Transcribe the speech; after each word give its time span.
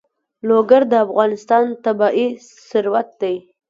لوگر 0.47 0.81
د 0.91 0.93
افغانستان 1.05 1.65
طبعي 1.85 2.27
ثروت 2.69 3.07
دی. 3.21 3.35